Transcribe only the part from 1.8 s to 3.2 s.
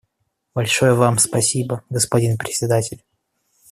господин Председатель.